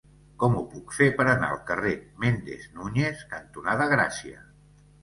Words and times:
Com 0.43 0.55
ho 0.55 0.63
puc 0.71 0.95
fer 0.99 1.09
per 1.19 1.27
anar 1.33 1.49
al 1.57 1.61
carrer 1.69 1.93
Méndez 2.25 2.67
Núñez 2.81 3.23
cantonada 3.37 3.93
Gràcia? 3.97 4.47